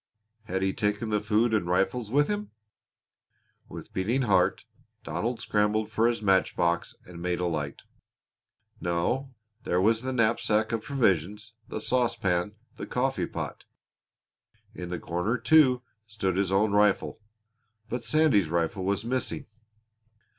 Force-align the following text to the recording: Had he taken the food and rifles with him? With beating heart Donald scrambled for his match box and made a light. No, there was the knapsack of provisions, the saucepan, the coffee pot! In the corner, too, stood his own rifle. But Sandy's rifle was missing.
Had 0.45 0.63
he 0.63 0.73
taken 0.73 1.09
the 1.11 1.21
food 1.21 1.53
and 1.53 1.67
rifles 1.69 2.09
with 2.09 2.27
him? 2.27 2.49
With 3.69 3.93
beating 3.93 4.23
heart 4.23 4.65
Donald 5.03 5.39
scrambled 5.39 5.91
for 5.91 6.07
his 6.07 6.23
match 6.23 6.55
box 6.55 6.95
and 7.05 7.21
made 7.21 7.39
a 7.39 7.45
light. 7.45 7.83
No, 8.79 9.35
there 9.63 9.79
was 9.79 10.01
the 10.01 10.11
knapsack 10.11 10.71
of 10.71 10.81
provisions, 10.81 11.53
the 11.67 11.79
saucepan, 11.79 12.55
the 12.77 12.87
coffee 12.87 13.27
pot! 13.27 13.65
In 14.73 14.89
the 14.89 14.97
corner, 14.97 15.37
too, 15.37 15.83
stood 16.07 16.35
his 16.35 16.51
own 16.51 16.71
rifle. 16.71 17.19
But 17.87 18.03
Sandy's 18.03 18.49
rifle 18.49 18.83
was 18.83 19.05
missing. 19.05 19.45